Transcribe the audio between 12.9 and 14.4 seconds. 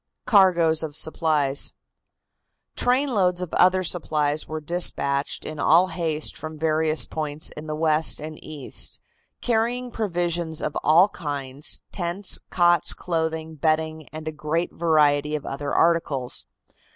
clothing, bedding and a